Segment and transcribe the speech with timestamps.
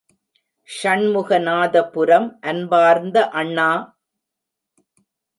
[0.69, 3.69] ஷண்முகனாதபுரம் அன்பார்ந்த அண்ணா!